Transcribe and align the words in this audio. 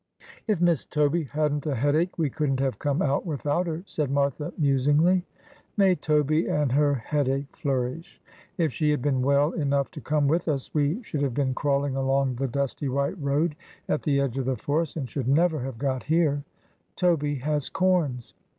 'If 0.47 0.59
Miss 0.59 0.83
Toby 0.83 1.25
hadn't 1.25 1.67
a 1.67 1.75
headache 1.75 2.17
we 2.17 2.31
couldn't 2.31 2.59
have 2.59 2.79
come 2.79 3.03
out 3.03 3.23
without 3.23 3.67
her,' 3.67 3.83
said 3.85 4.09
Martha 4.09 4.51
musingly.' 4.57 5.27
May 5.77 5.93
Toby 5.93 6.47
and 6.49 6.71
her 6.71 6.95
headache 6.95 7.55
flourish! 7.55 8.19
If 8.57 8.73
she 8.73 8.89
had 8.89 9.03
been 9.03 9.21
well 9.21 9.51
enough 9.51 9.91
to 9.91 10.01
come 10.01 10.27
with 10.27 10.47
us 10.47 10.73
we 10.73 11.03
should 11.03 11.21
have 11.21 11.35
been 11.35 11.53
crawling 11.53 11.95
along 11.95 12.37
the 12.37 12.47
dusty 12.47 12.89
white 12.89 13.21
road 13.21 13.55
at 13.87 14.01
the 14.01 14.19
edge 14.19 14.39
of 14.39 14.45
the 14.45 14.57
forest, 14.57 14.97
and 14.97 15.07
should 15.07 15.27
never 15.27 15.59
have 15.59 15.77
got 15.77 16.01
here. 16.01 16.45
Toby 16.95 17.35
has 17.35 17.69
corns. 17.69 18.33